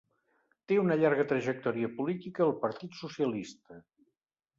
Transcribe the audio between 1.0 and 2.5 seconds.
llarga trajectòria política